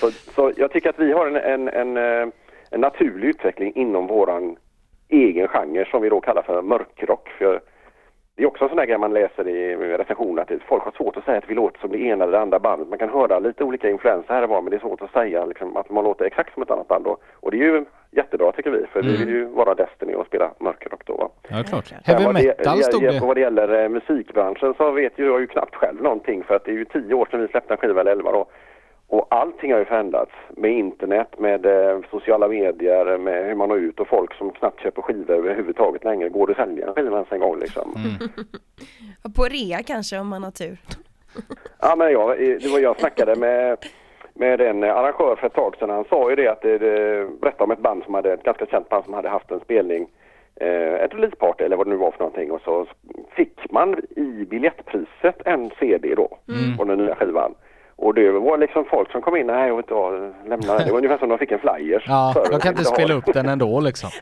Så, 0.00 0.10
så 0.10 0.52
jag 0.56 0.70
tycker 0.70 0.90
att 0.90 0.98
vi 0.98 1.12
har 1.12 1.26
en, 1.26 1.36
en, 1.36 1.68
en, 1.68 1.96
eh, 1.96 2.28
en 2.70 2.80
naturlig 2.80 3.28
utveckling 3.28 3.72
inom 3.74 4.06
våran 4.06 4.56
egen 5.08 5.48
genre 5.48 5.84
som 5.90 6.02
vi 6.02 6.08
då 6.08 6.20
kallar 6.20 6.42
för 6.42 6.62
mörkrock. 6.62 7.28
För 7.38 7.60
det 8.36 8.42
är 8.42 8.46
också 8.46 8.64
en 8.64 8.68
sån 8.68 8.76
där 8.76 8.84
grej 8.86 8.98
man 8.98 9.12
läser 9.12 9.48
i 9.48 9.76
recensioner 9.76 10.42
att 10.42 10.62
folk 10.68 10.84
har 10.84 10.92
svårt 10.92 11.16
att 11.16 11.24
säga 11.24 11.38
att 11.38 11.50
vi 11.50 11.54
låter 11.54 11.80
som 11.80 11.90
det 11.90 11.98
ena 11.98 12.24
eller 12.24 12.32
det 12.32 12.40
andra 12.40 12.58
bandet. 12.58 12.88
Man 12.88 12.98
kan 12.98 13.08
höra 13.10 13.38
lite 13.38 13.64
olika 13.64 13.90
influenser 13.90 14.34
här 14.34 14.42
och 14.42 14.48
var 14.48 14.60
men 14.62 14.70
det 14.70 14.76
är 14.76 14.80
svårt 14.80 15.02
att 15.02 15.12
säga 15.12 15.44
liksom, 15.46 15.76
att 15.76 15.90
man 15.90 16.04
låter 16.04 16.24
exakt 16.24 16.54
som 16.54 16.62
ett 16.62 16.70
annat 16.70 16.88
band 16.88 17.04
då. 17.04 17.16
Och 17.40 17.50
det 17.50 17.56
är 17.56 17.64
ju 17.64 17.84
jättebra 18.10 18.52
tycker 18.52 18.70
vi 18.70 18.86
för 18.92 19.02
vi 19.02 19.16
vill 19.16 19.28
ju 19.28 19.44
vara 19.44 19.74
Destiny 19.74 20.14
och 20.14 20.26
spela 20.26 20.50
mörkrock 20.60 21.04
då. 21.06 21.14
Va? 21.16 21.28
Ja, 21.48 21.62
klart. 21.62 21.92
Heavy 22.04 22.22
Sen 22.22 22.24
vad 22.24 22.34
det- 22.42 22.58
metal 22.58 22.82
stod 22.82 23.02
det. 23.02 23.20
Vad 23.22 23.36
det 23.36 23.40
gäller 23.40 23.82
eh, 23.82 23.88
musikbranschen 23.88 24.74
så 24.76 24.90
vet 24.90 25.18
ju 25.18 25.26
jag 25.26 25.40
ju 25.40 25.46
knappt 25.46 25.74
själv 25.74 26.02
någonting 26.02 26.42
för 26.44 26.54
att 26.56 26.64
det 26.64 26.70
är 26.70 26.74
ju 26.76 26.84
tio 26.84 27.14
år 27.14 27.28
sedan 27.30 27.40
vi 27.40 27.48
släppte 27.48 27.74
en 27.74 27.78
skiva 27.78 28.00
eller 28.00 28.12
elva 28.12 28.32
då. 28.32 28.46
Och 29.08 29.26
allting 29.30 29.72
har 29.72 29.78
ju 29.78 29.84
förändrats 29.84 30.32
med 30.50 30.70
internet, 30.70 31.28
med 31.38 31.66
eh, 31.66 32.00
sociala 32.10 32.48
medier, 32.48 33.18
med 33.18 33.46
hur 33.46 33.54
man 33.54 33.68
når 33.68 33.78
ut 33.78 34.00
och 34.00 34.08
folk 34.08 34.34
som 34.34 34.50
knappt 34.50 34.82
köper 34.82 35.02
skivor 35.02 35.34
överhuvudtaget 35.34 36.04
längre. 36.04 36.28
Går 36.28 36.46
det 36.46 36.50
att 36.52 36.68
sälja 36.68 36.86
en 36.86 36.94
skiva 36.94 37.16
ens 37.16 37.32
en 37.32 37.40
gång 37.40 37.58
liksom? 37.58 37.94
På 39.36 39.44
rea 39.44 39.82
kanske 39.82 40.18
om 40.18 40.28
man 40.28 40.44
har 40.44 40.50
tur. 40.50 40.78
Ja 41.80 41.96
men 41.96 42.12
jag, 42.12 42.30
eh, 42.30 42.58
det 42.58 42.68
var 42.68 42.78
jag 42.78 42.98
snackade 42.98 43.36
med, 43.36 43.78
med 44.34 44.60
en 44.60 44.82
arrangör 44.84 45.36
för 45.36 45.46
ett 45.46 45.54
tag 45.54 45.76
sedan. 45.78 45.90
Han 45.90 46.04
sa 46.04 46.30
ju 46.30 46.36
det 46.36 46.48
att 46.48 46.62
det, 46.62 46.78
det 46.78 47.26
berättade 47.40 47.64
om 47.64 47.70
ett 47.70 47.82
band 47.82 48.04
som 48.04 48.14
hade, 48.14 48.32
ett 48.32 48.42
ganska 48.42 48.66
känt 48.66 48.88
band 48.88 49.04
som 49.04 49.14
hade 49.14 49.28
haft 49.28 49.50
en 49.50 49.60
spelning 49.60 50.08
eh, 50.60 50.94
ett 50.94 51.14
releaseparty 51.14 51.64
eller 51.64 51.76
vad 51.76 51.86
det 51.86 51.90
nu 51.90 51.96
var 51.96 52.10
för 52.10 52.18
någonting 52.18 52.50
och 52.50 52.60
så 52.60 52.86
fick 53.36 53.70
man 53.70 53.96
i 54.16 54.46
biljettpriset 54.50 55.42
en 55.44 55.70
CD 55.80 56.14
då 56.14 56.38
på 56.78 56.84
den 56.84 56.98
nya 56.98 57.14
skivan. 57.14 57.54
Och 57.98 58.14
det 58.14 58.30
var 58.30 58.58
liksom 58.58 58.84
folk 58.84 59.10
som 59.12 59.22
kom 59.22 59.36
in, 59.36 59.46
nej 59.46 59.68
jag 59.68 59.76
vet 59.76 59.84
inte 59.84 59.94
vad, 59.94 60.12
lämna 60.46 60.78
Det 60.78 60.90
var 60.90 60.96
ungefär 60.98 61.18
som 61.18 61.28
de 61.28 61.38
fick 61.38 61.52
en 61.52 61.58
flyers. 61.58 62.04
Ja, 62.06 62.34
jag 62.50 62.60
kan 62.62 62.72
inte 62.72 62.88
ha- 62.88 62.94
spela 62.94 63.14
upp 63.14 63.32
den 63.34 63.48
ändå 63.48 63.80
liksom. 63.80 64.10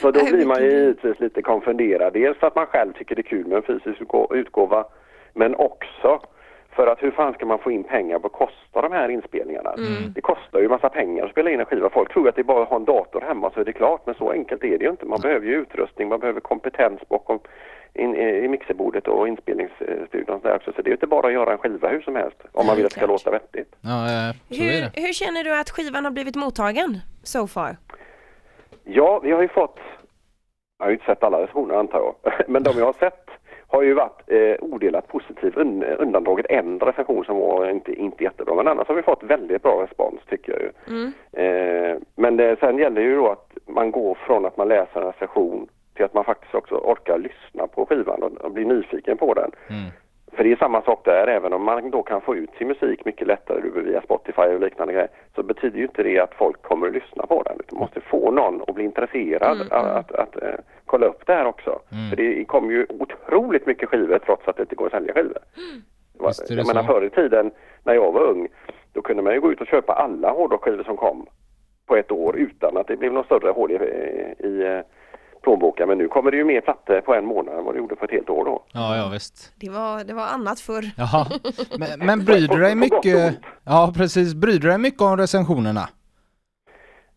Så 0.00 0.10
då 0.10 0.24
blir 0.24 0.46
man 0.46 0.62
ju 0.62 0.70
givetvis 0.70 1.20
lite 1.20 1.42
konfunderad. 1.42 2.12
Dels 2.12 2.38
för 2.38 2.46
att 2.46 2.54
man 2.54 2.66
själv 2.66 2.92
tycker 2.92 3.14
det 3.14 3.20
är 3.20 3.30
kul 3.30 3.46
med 3.46 3.56
en 3.56 3.62
fysisk 3.62 4.00
utgå- 4.00 4.34
utgåva. 4.34 4.84
Men 5.32 5.54
också 5.54 6.20
för 6.70 6.86
att 6.86 7.02
hur 7.02 7.10
fan 7.10 7.32
ska 7.34 7.46
man 7.46 7.58
få 7.58 7.70
in 7.70 7.84
pengar 7.84 8.18
på 8.18 8.26
att 8.26 8.32
kosta 8.32 8.82
de 8.82 8.92
här 8.92 9.08
inspelningarna? 9.08 9.74
Det 10.14 10.20
kostar 10.20 10.60
ju 10.60 10.68
massa 10.68 10.88
pengar 10.88 11.24
att 11.24 11.30
spela 11.30 11.50
in 11.50 11.60
en 11.60 11.66
skiva. 11.66 11.90
Folk 11.90 12.12
tror 12.12 12.28
att 12.28 12.34
det 12.34 12.40
är 12.42 12.44
bara 12.44 12.62
att 12.62 12.68
ha 12.68 12.76
en 12.76 12.84
dator 12.84 13.20
hemma 13.20 13.50
så 13.54 13.60
är 13.60 13.64
det 13.64 13.72
klart. 13.72 14.02
Men 14.06 14.14
så 14.14 14.30
enkelt 14.30 14.64
är 14.64 14.78
det 14.78 14.84
ju 14.84 14.90
inte. 14.90 15.06
Man 15.06 15.20
behöver 15.20 15.46
ju 15.46 15.54
utrustning, 15.54 16.08
man 16.08 16.20
behöver 16.20 16.40
kompetens 16.40 17.00
bakom 17.08 17.38
in, 17.98 18.16
i 18.16 18.48
mixerbordet 18.48 19.08
och 19.08 19.28
inspelningsstudion 19.28 20.40
där 20.42 20.56
också. 20.56 20.72
Så 20.72 20.82
det 20.82 20.88
är 20.88 20.90
ju 20.90 20.94
inte 20.94 21.06
bara 21.06 21.26
att 21.26 21.32
göra 21.32 21.52
en 21.52 21.58
skiva 21.58 21.88
hur 21.88 22.00
som 22.00 22.16
helst. 22.16 22.36
Om 22.52 22.66
man 22.66 22.76
vill 22.76 22.86
att 22.86 22.92
det 22.92 22.98
ska 22.98 23.06
låta 23.06 23.30
vettigt. 23.30 23.76
Ja, 23.80 23.88
så 23.88 24.14
är 24.14 24.32
det. 24.58 24.90
Hur, 24.94 25.02
hur 25.06 25.12
känner 25.12 25.44
du 25.44 25.60
att 25.60 25.70
skivan 25.70 26.04
har 26.04 26.12
blivit 26.12 26.36
mottagen 26.36 26.98
so 27.22 27.46
far? 27.46 27.76
Ja, 28.84 29.20
vi 29.22 29.32
har 29.32 29.42
ju 29.42 29.48
fått, 29.48 29.78
jag 30.78 30.86
har 30.86 30.90
ju 30.90 30.94
inte 30.94 31.06
sett 31.06 31.22
alla 31.22 31.42
recensioner 31.42 31.74
antar 31.74 31.98
jag, 31.98 32.32
men 32.48 32.62
de 32.62 32.78
jag 32.78 32.86
har 32.86 32.92
sett 32.92 33.30
har 33.68 33.82
ju 33.82 33.94
varit 33.94 34.22
eh, 34.26 34.56
odelat 34.60 35.08
positiv, 35.08 35.52
un, 35.56 35.82
undantaget 35.82 36.46
en 36.48 36.80
recension 36.80 37.24
som 37.24 37.36
var 37.36 37.70
inte, 37.70 37.92
inte 37.92 38.24
jättebra, 38.24 38.54
men 38.54 38.68
annars 38.68 38.88
har 38.88 38.94
vi 38.94 39.02
fått 39.02 39.22
väldigt 39.22 39.62
bra 39.62 39.82
respons 39.82 40.20
tycker 40.28 40.52
jag 40.52 40.62
ju. 40.62 40.70
Mm. 40.96 41.12
Eh, 41.32 41.96
men 42.14 42.36
det, 42.36 42.56
sen 42.60 42.78
gäller 42.78 43.00
ju 43.00 43.16
då 43.16 43.28
att 43.28 43.50
man 43.66 43.90
går 43.90 44.18
från 44.26 44.46
att 44.46 44.56
man 44.56 44.68
läser 44.68 45.00
en 45.00 45.06
recension 45.06 45.68
till 45.96 46.04
att 46.04 46.14
man 46.14 46.24
faktiskt 46.24 46.54
också 46.54 46.74
orkar 46.74 47.18
lyssna 47.18 47.66
på 47.66 47.86
skivan 47.86 48.22
och, 48.22 48.32
och 48.32 48.50
bli 48.52 48.64
nyfiken 48.64 49.16
på 49.16 49.34
den. 49.34 49.50
Mm. 49.70 49.90
För 50.32 50.44
det 50.44 50.52
är 50.52 50.56
samma 50.56 50.82
sak 50.82 51.04
där, 51.04 51.26
även 51.26 51.52
om 51.52 51.64
man 51.64 51.90
då 51.90 52.02
kan 52.02 52.20
få 52.20 52.36
ut 52.36 52.50
sin 52.58 52.68
musik 52.68 53.04
mycket 53.04 53.26
lättare 53.26 53.60
du, 53.60 53.82
via 53.82 54.02
Spotify 54.02 54.42
och 54.42 54.60
liknande 54.60 54.92
grejer, 54.92 55.08
så 55.34 55.42
betyder 55.42 55.78
ju 55.78 55.82
inte 55.84 56.02
det 56.02 56.18
att 56.18 56.34
folk 56.34 56.62
kommer 56.62 56.86
att 56.86 56.92
lyssna 56.92 57.26
på 57.26 57.42
den. 57.42 57.56
Utan 57.60 57.78
man 57.78 57.80
måste 57.80 58.00
få 58.00 58.30
någon 58.30 58.62
att 58.68 58.74
bli 58.74 58.84
intresserad 58.84 59.56
Mm, 59.60 59.66
att, 59.70 59.86
att, 59.86 60.12
att 60.12 60.42
eh, 60.42 60.54
kolla 60.86 61.06
upp 61.06 61.26
det 61.26 61.32
här 61.32 61.44
också. 61.46 61.70
Mm. 61.92 62.10
För 62.10 62.16
det 62.16 62.44
kommer 62.44 62.72
ju 62.72 62.86
otroligt 62.88 63.66
mycket 63.66 63.88
skivor 63.88 64.18
trots 64.18 64.48
att 64.48 64.56
det 64.56 64.62
inte 64.62 64.74
går 64.74 64.86
att 64.86 64.92
sälja 64.92 65.14
skivor. 65.14 65.38
Var- 66.18 66.28
Visst 66.28 66.50
Jag 66.50 66.66
menar 66.66 66.82
förr 66.82 67.04
i 67.04 67.10
tiden 67.10 67.50
när 67.84 67.94
jag 67.94 68.12
var 68.12 68.22
ung, 68.22 68.48
då 68.92 69.02
kunde 69.02 69.22
man 69.22 69.32
ju 69.34 69.40
gå 69.40 69.52
ut 69.52 69.60
och 69.60 69.66
köpa 69.66 69.92
alla 69.92 70.30
hårdrockskivor 70.30 70.84
som 70.84 70.96
kom 70.96 71.26
på 71.86 71.96
ett 71.96 72.10
år 72.12 72.36
utan 72.36 72.76
att 72.76 72.86
det 72.86 72.96
blev 72.96 73.12
någon 73.12 73.24
större 73.24 73.50
hål 73.50 73.70
i, 73.70 73.74
i 74.38 74.62
eh, 74.66 74.80
plånboken. 75.46 75.88
Men 75.88 75.98
nu 75.98 76.08
kommer 76.08 76.30
det 76.30 76.36
ju 76.36 76.44
mer 76.44 76.60
plattor 76.60 77.00
på 77.00 77.14
en 77.14 77.26
månad 77.26 77.58
än 77.58 77.64
vad 77.64 77.74
det 77.74 77.78
gjorde 77.78 77.96
på 77.96 78.04
ett 78.04 78.10
helt 78.10 78.30
år 78.30 78.44
då. 78.44 78.62
Ja, 78.72 78.96
ja 78.96 79.08
visst. 79.12 79.52
Det 79.60 79.70
var, 79.70 80.04
det 80.04 80.14
var 80.14 80.26
annat 80.36 80.60
förr. 80.60 80.84
Jaha. 80.96 81.26
Men, 81.78 82.06
men 82.06 82.24
bryr 82.24 82.48
du 82.48 82.60
dig 82.60 82.74
mycket? 82.74 83.38
Ja, 83.64 83.92
precis. 83.96 84.34
Bryr 84.34 84.58
du 84.60 84.68
dig 84.68 84.78
mycket 84.78 85.02
om 85.02 85.16
recensionerna? 85.16 85.88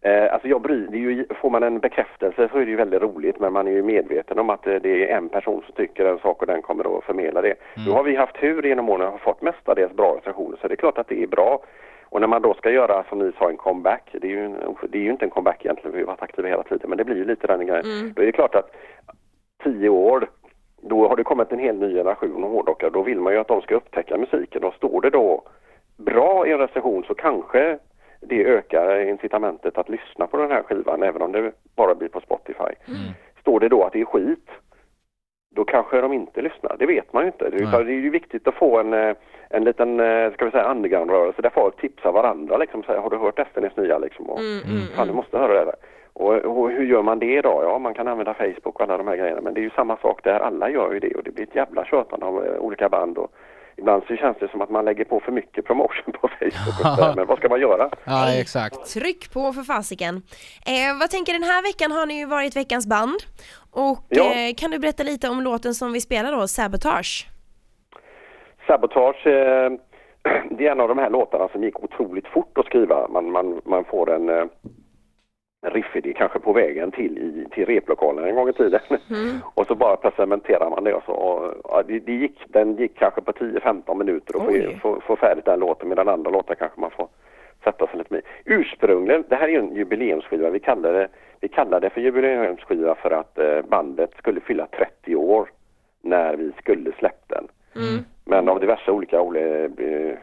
Eh, 0.01 0.33
alltså 0.33 0.47
jag 0.47 0.61
bryr, 0.61 0.87
är 0.93 0.97
ju, 0.97 1.25
får 1.41 1.49
man 1.49 1.63
en 1.63 1.79
bekräftelse 1.79 2.49
så 2.51 2.57
är 2.57 2.65
det 2.65 2.71
ju 2.71 2.75
väldigt 2.75 3.01
roligt 3.01 3.39
men 3.39 3.53
man 3.53 3.67
är 3.67 3.71
ju 3.71 3.83
medveten 3.83 4.39
om 4.39 4.49
att 4.49 4.67
eh, 4.67 4.75
det 4.75 5.11
är 5.11 5.17
en 5.17 5.29
person 5.29 5.61
som 5.65 5.75
tycker 5.75 6.05
en 6.05 6.19
sak 6.19 6.41
och 6.41 6.47
den 6.47 6.61
kommer 6.61 6.97
att 6.97 7.03
förmedla 7.03 7.41
det. 7.41 7.55
Nu 7.85 7.91
har 7.91 8.03
vi 8.03 8.15
haft 8.15 8.39
tur 8.39 8.65
genom 8.65 8.89
åren 8.89 9.05
och 9.05 9.11
har 9.11 9.17
fått 9.17 9.41
mestadels 9.41 9.93
bra 9.93 10.17
recensioner 10.17 10.57
så 10.61 10.67
det 10.67 10.73
är 10.73 10.83
klart 10.83 10.97
att 10.97 11.07
det 11.07 11.23
är 11.23 11.27
bra. 11.27 11.63
Och 12.09 12.21
när 12.21 12.27
man 12.27 12.41
då 12.41 12.53
ska 12.53 12.69
göra 12.71 13.03
som 13.09 13.19
ni 13.19 13.31
sa 13.39 13.49
en 13.49 13.57
comeback, 13.57 14.09
det 14.21 14.27
är 14.27 14.31
ju, 14.31 14.55
det 14.89 14.97
är 14.97 15.01
ju 15.01 15.11
inte 15.11 15.25
en 15.25 15.31
comeback 15.31 15.65
egentligen 15.65 15.91
för 15.91 15.97
vi 15.97 16.03
har 16.03 16.07
varit 16.07 16.21
aktiva 16.21 16.47
hela 16.47 16.63
tiden 16.63 16.89
men 16.89 16.97
det 16.97 17.03
blir 17.03 17.15
ju 17.15 17.25
lite 17.25 17.47
den 17.47 17.67
grejen. 17.67 18.13
Då 18.15 18.21
är 18.21 18.25
det 18.25 18.31
klart 18.31 18.55
att 18.55 18.75
tio 19.63 19.89
år 19.89 20.29
då 20.81 21.07
har 21.07 21.15
det 21.15 21.23
kommit 21.23 21.51
en 21.51 21.59
hel 21.59 21.75
ny 21.75 21.93
generation 21.93 22.43
av 22.43 22.51
hårdrockare. 22.51 22.89
Då 22.89 23.01
vill 23.01 23.19
man 23.19 23.33
ju 23.33 23.39
att 23.39 23.47
de 23.47 23.61
ska 23.61 23.75
upptäcka 23.75 24.17
musiken 24.17 24.63
och 24.63 24.73
står 24.73 25.01
det 25.01 25.09
då 25.09 25.43
bra 25.97 26.47
i 26.47 26.51
en 26.51 26.59
recension 26.59 27.03
så 27.03 27.13
kanske 27.15 27.79
det 28.21 28.45
ökar 28.45 28.99
incitamentet 28.99 29.77
att 29.77 29.89
lyssna 29.89 30.27
på 30.27 30.37
den 30.37 30.51
här 30.51 30.63
skivan 30.63 31.03
även 31.03 31.21
om 31.21 31.31
det 31.31 31.51
bara 31.75 31.95
blir 31.95 32.09
på 32.09 32.21
Spotify. 32.21 32.73
Står 33.41 33.59
det 33.59 33.69
då 33.69 33.83
att 33.83 33.93
det 33.93 34.01
är 34.01 34.05
skit 34.05 34.49
då 35.55 35.63
kanske 35.65 36.01
de 36.01 36.13
inte 36.13 36.41
lyssnar. 36.41 36.75
Det 36.79 36.85
vet 36.85 37.13
man 37.13 37.23
ju 37.23 37.27
inte. 37.27 37.45
Utan 37.45 37.85
det 37.85 37.91
är 37.91 37.99
ju 38.01 38.09
viktigt 38.09 38.47
att 38.47 38.55
få 38.55 38.79
en, 38.79 38.93
eh, 38.93 39.15
en 39.49 39.63
liten, 39.63 39.99
eh, 39.99 40.33
ska 40.33 40.45
vi 40.45 40.51
säga, 40.51 40.71
underground-rörelse 40.71 41.41
där 41.41 41.49
folk 41.49 41.81
tipsar 41.81 42.11
varandra 42.11 42.57
liksom. 42.57 42.83
Säger, 42.83 42.99
har 42.99 43.09
du 43.09 43.17
hört 43.17 43.39
Estinys 43.39 43.75
nya 43.77 43.97
liksom? 43.97 44.29
Och, 44.29 44.39
Mm, 44.39 44.59
mm, 44.75 44.87
Fan, 44.95 45.07
du 45.07 45.13
måste 45.13 45.37
höra 45.37 45.53
det. 45.53 45.65
Där. 45.65 45.75
Och, 46.13 46.33
och 46.33 46.71
hur 46.71 46.85
gör 46.85 47.01
man 47.01 47.19
det 47.19 47.41
då? 47.41 47.61
Ja, 47.63 47.79
man 47.79 47.93
kan 47.93 48.07
använda 48.07 48.33
Facebook 48.33 48.75
och 48.75 48.81
alla 48.81 48.97
de 48.97 49.07
här 49.07 49.15
grejerna. 49.15 49.41
Men 49.41 49.53
det 49.53 49.59
är 49.59 49.63
ju 49.63 49.69
samma 49.69 49.97
sak 49.97 50.23
där. 50.23 50.39
Alla 50.39 50.69
gör 50.69 50.93
ju 50.93 50.99
det 50.99 51.15
och 51.15 51.23
det 51.23 51.31
blir 51.31 51.43
ett 51.43 51.55
jävla 51.55 51.85
tjötande 51.85 52.25
av 52.25 52.45
eh, 52.45 52.59
olika 52.59 52.89
band. 52.89 53.17
Och 53.17 53.31
ibland 53.79 54.03
så 54.07 54.15
känns 54.15 54.37
det 54.39 54.47
som 54.51 54.61
att 54.61 54.69
man 54.69 54.85
lägger 54.85 55.05
på 55.05 55.19
för 55.19 55.31
mycket 55.31 55.65
promotion 55.65 56.13
på 56.21 56.27
Facebook. 56.39 56.79
Och 56.79 56.85
så 56.97 57.01
där. 57.05 57.15
Men 57.17 57.27
vad 57.27 57.37
ska 57.37 57.49
man 57.49 57.59
göra? 57.61 57.89
Ja, 58.03 58.33
exakt. 58.33 58.85
Tryck 58.93 59.33
på 59.33 59.53
för 59.53 59.61
fasiken. 59.63 60.15
Eh, 60.65 60.99
vad 60.99 61.09
tänker 61.09 61.33
den 61.33 61.43
här 61.43 61.61
veckan 61.63 61.91
har 61.91 62.05
ni 62.05 62.17
ju 62.19 62.25
varit 62.25 62.55
veckans 62.55 62.87
band. 62.87 63.19
Och 63.71 63.99
Ja. 64.09 64.23
eh, 64.33 64.53
kan 64.57 64.71
du 64.71 64.79
berätta 64.79 65.03
lite 65.03 65.29
om 65.29 65.41
låten 65.41 65.73
som 65.73 65.93
vi 65.93 66.01
spelar 66.01 66.31
då, 66.31 66.47
Sabotage? 66.47 67.27
Sabotage, 68.67 69.27
eh, 69.27 69.71
det 70.57 70.67
är 70.67 70.71
en 70.71 70.79
av 70.79 70.87
de 70.87 70.97
här 70.97 71.09
låtarna 71.09 71.47
som 71.51 71.63
gick 71.63 71.79
otroligt 71.83 72.27
fort 72.27 72.57
att 72.57 72.65
skriva. 72.65 73.07
Man, 73.07 73.31
man, 73.31 73.61
man 73.65 73.83
får 73.85 74.11
en, 74.11 74.29
eh, 74.29 74.35
en 74.35 74.49
riffidé 75.61 76.13
kanske 76.13 76.39
på 76.39 76.53
vägen 76.53 76.91
till, 76.91 77.17
i, 77.17 77.47
till 77.51 77.65
replokalen 77.65 78.25
en 78.25 78.35
gång 78.35 78.49
i 78.49 78.53
tiden. 78.53 78.79
och 79.53 79.67
så 79.67 79.75
bara 79.75 80.11
cementerar 80.11 80.69
man 80.69 80.83
det. 80.83 80.93
Och 80.93 81.03
så, 81.05 81.11
och, 81.11 81.53
ja, 81.63 81.83
det, 81.87 81.99
det 81.99 82.13
gick, 82.13 82.39
den 82.47 82.75
gick 82.75 82.99
kanske 82.99 83.21
på 83.21 83.31
10-15 83.31 83.95
minuter 83.95 84.33
Oj. 84.37 84.79
få, 84.81 84.95
få, 84.95 85.01
få 85.01 85.15
färdigt 85.15 85.45
den 85.45 85.59
låten. 85.59 85.89
Medan 85.89 86.09
andra 86.09 86.31
låtar 86.31 86.55
kanske 86.55 86.81
man 86.81 86.91
får 86.91 87.07
sätta 87.63 87.87
sig 87.87 87.97
lite 87.97 88.13
med. 88.13 88.21
Ursprungligen, 88.45 89.23
det 89.29 89.35
här 89.35 89.47
är 89.47 89.51
ju 89.51 89.59
en 89.59 89.75
jubileumsskiva. 89.75 90.49
Vi 90.49 90.59
kallar 90.59 90.93
det, 90.93 91.07
vi 91.39 91.47
kallar 91.47 91.79
det 91.79 91.89
för 91.89 92.01
jubileumsskiva 92.01 92.95
för 92.95 93.11
att 93.11 93.37
eh, 93.37 93.61
bandet 93.61 94.11
skulle 94.17 94.41
fylla 94.41 94.67
30 94.67 95.15
år 95.15 95.49
när 96.01 96.35
vi 96.35 96.51
skulle 96.57 96.91
släppt 96.91 97.29
den. 97.29 97.47
Men 98.25 98.49
av 98.49 98.59
diverse 98.59 98.91
olika 98.91 99.21
ole, 99.21 99.65
eh, 99.65 100.17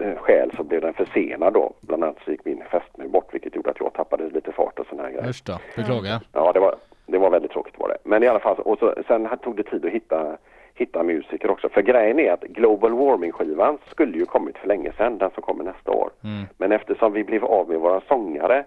eh, 0.00 0.16
skäl 0.16 0.50
så 0.56 0.64
blev 0.64 0.80
den 0.80 0.94
försenad 0.94 1.52
då. 1.52 1.72
Bland 1.80 2.04
annat 2.04 2.18
så 2.24 2.30
gick 2.30 2.44
min 2.44 2.62
fästmö 2.70 3.08
bort 3.08 3.34
vilket 3.34 3.56
gjorde 3.56 3.70
att 3.70 3.80
jag 3.80 3.92
tappade 3.92 4.28
lite 4.30 4.45
fart 4.56 4.78
och 4.78 4.86
sådana 4.86 5.02
här 5.02 5.14
grejer. 5.14 5.28
Usch 5.28 5.42
då, 5.44 5.58
beklagar. 5.76 6.20
Ja, 6.32 6.52
det 6.52 6.60
var, 6.60 6.74
det 7.06 7.18
var 7.18 7.30
väldigt 7.30 7.50
tråkigt 7.50 7.78
var 7.78 7.88
det. 7.88 7.98
Men 8.04 8.22
i 8.22 8.26
alla 8.26 8.40
fall, 8.40 8.56
och 8.58 8.78
så, 8.78 8.94
sen 9.08 9.28
tog 9.42 9.56
det 9.56 9.62
tid 9.62 9.84
att 9.84 9.90
hitta, 9.90 10.36
hitta 10.74 11.02
musiker 11.02 11.50
också. 11.50 11.68
För 11.68 11.82
grejen 11.82 12.18
är 12.18 12.32
att 12.32 12.42
Global 12.42 12.92
Warming-skivan 12.92 13.78
skulle 13.90 14.18
ju 14.18 14.26
kommit 14.26 14.58
för 14.58 14.68
länge 14.68 14.92
sedan, 14.92 15.18
den 15.18 15.30
som 15.30 15.42
kommer 15.42 15.64
nästa 15.64 15.90
år. 15.90 16.10
Mm. 16.24 16.44
Men 16.58 16.72
eftersom 16.72 17.12
vi 17.12 17.24
blev 17.24 17.44
av 17.44 17.68
med 17.68 17.80
våra 17.80 18.00
sångare 18.08 18.64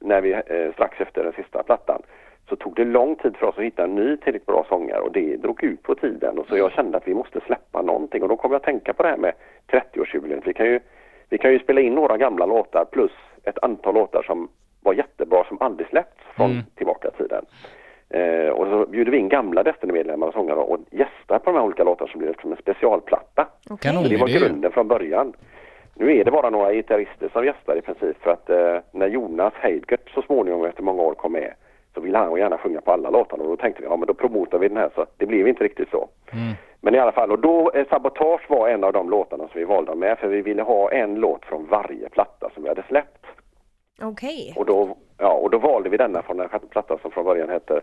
när 0.00 0.20
vi, 0.20 0.32
eh, 0.32 0.72
strax 0.72 1.00
efter 1.00 1.24
den 1.24 1.32
sista 1.32 1.62
plattan 1.62 2.02
så 2.48 2.56
tog 2.56 2.74
det 2.74 2.84
lång 2.84 3.16
tid 3.16 3.36
för 3.36 3.46
oss 3.46 3.58
att 3.58 3.64
hitta 3.64 3.84
en 3.84 3.94
ny 3.94 4.16
tillräckligt 4.16 4.46
bra 4.46 4.66
sångare 4.68 5.00
och 5.00 5.12
det 5.12 5.36
drog 5.36 5.64
ut 5.64 5.82
på 5.82 5.94
tiden. 5.94 6.38
Och 6.38 6.46
så 6.48 6.56
jag 6.56 6.72
kände 6.72 6.96
att 6.96 7.08
vi 7.08 7.14
måste 7.14 7.40
släppa 7.40 7.82
någonting 7.82 8.22
och 8.22 8.28
då 8.28 8.36
kom 8.36 8.52
jag 8.52 8.56
att 8.56 8.64
tänka 8.64 8.92
på 8.92 9.02
det 9.02 9.08
här 9.08 9.16
med 9.16 9.32
30-årsjubileet. 9.66 10.42
Vi 10.44 10.54
kan 10.54 10.66
ju, 10.66 10.80
vi 11.28 11.38
kan 11.38 11.52
ju 11.52 11.58
spela 11.58 11.80
in 11.80 11.94
några 11.94 12.16
gamla 12.16 12.46
låtar 12.46 12.84
plus 12.84 13.12
ett 13.44 13.58
antal 13.62 13.94
låtar 13.94 14.22
som 14.22 14.48
var 14.86 14.94
jättebra 14.94 15.44
som 15.44 15.56
aldrig 15.60 15.88
släppts 15.88 16.22
från 16.36 16.50
Mm. 16.50 16.62
tillbaka 16.74 17.10
tiden. 17.10 17.44
Eh, 18.10 18.48
och 18.48 18.66
så 18.66 18.86
bjuder 18.90 19.12
vi 19.12 19.18
in 19.18 19.28
gamla 19.28 19.62
Destiny-medlemmar 19.62 20.26
och 20.26 20.32
sångare 20.32 20.58
och 20.58 20.78
gästar 20.90 21.38
på 21.38 21.50
de 21.50 21.54
här 21.56 21.64
olika 21.64 21.84
låtarna 21.84 22.10
som 22.10 22.18
blir 22.18 22.28
det 22.32 22.40
som 22.40 22.50
en 22.52 22.58
specialplatta. 22.58 23.46
Kanon. 23.80 24.02
Så 24.04 24.08
det 24.10 24.16
var 24.16 24.28
grunden 24.28 24.72
från 24.72 24.88
början. 24.88 25.32
Nu 25.94 26.16
är 26.16 26.24
det 26.24 26.30
bara 26.30 26.50
några 26.50 26.72
gitarrister 26.72 27.28
som 27.32 27.44
gästar 27.44 27.76
i 27.76 27.80
princip 27.80 28.22
för 28.22 28.30
att 28.30 28.50
eh, 28.50 28.76
när 28.92 29.06
Jonas 29.08 29.52
Heidgert 29.54 30.10
så 30.14 30.22
småningom 30.22 30.64
efter 30.64 30.82
många 30.82 31.02
år 31.02 31.14
kom 31.14 31.32
med 31.32 31.52
så 31.94 32.00
ville 32.00 32.18
han 32.18 32.36
gärna 32.36 32.58
sjunga 32.58 32.80
på 32.80 32.92
alla 32.92 33.10
låtarna 33.10 33.42
och 33.42 33.48
då 33.48 33.56
tänkte 33.56 33.82
vi 33.82 33.88
ja 33.88 33.96
men 33.96 34.06
då 34.06 34.14
promotar 34.14 34.58
vi 34.58 34.68
den 34.68 34.76
här 34.76 34.90
så 34.94 35.06
det 35.16 35.26
blev 35.26 35.48
inte 35.48 35.64
riktigt 35.64 35.90
så. 35.90 36.08
Mm. 36.32 36.54
Men 36.80 36.94
i 36.94 36.98
alla 36.98 37.12
fall 37.12 37.30
och 37.32 37.38
då 37.38 37.70
eh, 37.74 37.86
Sabotage 37.88 38.50
var 38.50 38.68
en 38.68 38.84
av 38.84 38.92
de 38.92 39.10
låtarna 39.10 39.48
som 39.48 39.58
vi 39.60 39.64
valde 39.64 39.94
med 39.94 40.18
för 40.18 40.28
vi 40.28 40.40
ville 40.42 40.62
ha 40.62 40.90
en 40.92 41.14
låt 41.14 41.44
från 41.44 41.66
varje 41.70 42.08
platta 42.08 42.50
som 42.54 42.62
vi 42.62 42.68
hade 42.68 42.82
släppt. 42.88 43.15
Okej. 44.06 44.54
Och 44.56 44.66
då, 44.66 44.96
ja, 45.18 45.32
och 45.32 45.50
då 45.50 45.58
valde 45.58 45.88
vi 45.88 45.96
denna 45.96 46.22
från 46.22 46.36
den 46.36 46.48
sjätte 46.48 46.66
plattan 46.66 46.98
som 47.02 47.10
från 47.10 47.24
början 47.24 47.48
hette 47.48 47.80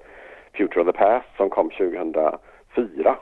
Future 0.54 0.82
of 0.82 0.88
the 0.88 0.98
Past 0.98 1.38
som 1.38 1.50
kom 1.50 1.70
2004. 1.70 3.16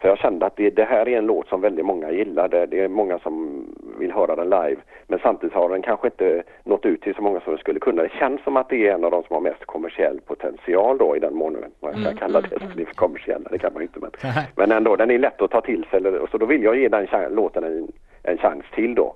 För 0.00 0.08
jag 0.08 0.18
kände 0.18 0.46
att 0.46 0.56
det, 0.56 0.70
det 0.70 0.84
här 0.84 1.08
är 1.08 1.18
en 1.18 1.26
låt 1.26 1.48
som 1.48 1.60
väldigt 1.60 1.84
många 1.84 2.10
gillar. 2.10 2.48
Det, 2.48 2.66
det 2.66 2.80
är 2.80 2.88
många 2.88 3.18
som 3.18 3.64
vill 3.98 4.12
höra 4.12 4.36
den 4.36 4.50
live. 4.50 4.76
Men 5.06 5.18
samtidigt 5.18 5.54
har 5.54 5.68
den 5.68 5.82
kanske 5.82 6.06
inte 6.06 6.42
nått 6.64 6.86
ut 6.86 7.02
till 7.02 7.14
så 7.14 7.22
många 7.22 7.40
som 7.40 7.52
den 7.52 7.60
skulle 7.60 7.80
kunna. 7.80 8.02
Det 8.02 8.12
känns 8.18 8.42
som 8.42 8.56
att 8.56 8.68
det 8.68 8.88
är 8.88 8.94
en 8.94 9.04
av 9.04 9.10
de 9.10 9.22
som 9.22 9.34
har 9.34 9.40
mest 9.40 9.66
kommersiell 9.66 10.20
potential 10.20 10.98
då 10.98 11.16
i 11.16 11.18
den 11.18 11.34
mån 11.34 11.56
man 11.80 12.04
kan 12.04 12.16
kalla 12.16 12.40
det 12.40 12.58
som 12.58 12.70
det 12.76 12.84
för 12.84 12.94
kommersiella. 12.94 13.48
Det 13.50 13.58
kan 13.58 13.72
man 13.72 13.82
ju 13.82 13.86
inte 13.86 14.00
men. 14.00 14.10
Men 14.56 14.72
ändå, 14.72 14.96
den 14.96 15.10
är 15.10 15.18
lätt 15.18 15.42
att 15.42 15.50
ta 15.50 15.60
till 15.60 15.84
sig. 15.90 16.02
Så 16.30 16.38
då 16.38 16.46
vill 16.46 16.62
jag 16.62 16.76
ge 16.78 16.88
den 16.88 17.06
låten 17.30 17.64
en, 17.64 17.92
en 18.22 18.38
chans 18.38 18.64
till 18.74 18.94
då. 18.94 19.14